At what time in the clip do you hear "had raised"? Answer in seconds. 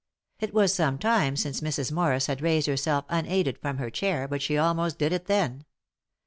2.25-2.65